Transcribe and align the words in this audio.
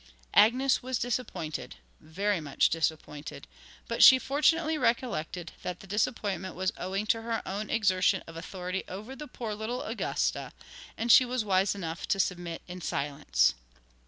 Agnes 0.33 0.81
was 0.81 0.97
disappointed 0.97 1.75
very 1.99 2.41
much 2.41 2.69
disappointed; 2.69 3.45
but 3.87 4.01
she 4.01 4.17
fortunately 4.17 4.75
recollected 4.75 5.51
that 5.61 5.79
the 5.79 5.85
disappointment 5.85 6.55
was 6.55 6.73
owing 6.75 7.05
to 7.05 7.21
her 7.21 7.39
own 7.47 7.69
exertion 7.69 8.23
of 8.25 8.35
authority 8.35 8.83
over 8.87 9.15
the 9.15 9.27
poor 9.27 9.53
little 9.53 9.83
Augusta, 9.83 10.53
and 10.97 11.11
she 11.11 11.23
was 11.23 11.45
wise 11.45 11.75
enough 11.75 12.07
to 12.07 12.19
submit 12.19 12.63
in 12.67 12.81
silence. 12.81 13.53